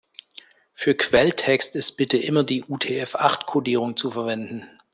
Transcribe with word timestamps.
Für 0.73 0.95
Quelltext 0.95 1.75
ist 1.75 1.95
bitte 1.95 2.17
immer 2.17 2.43
die 2.43 2.63
UTF-acht-Kodierung 2.63 3.97
zu 3.97 4.09
verwenden. 4.09 4.65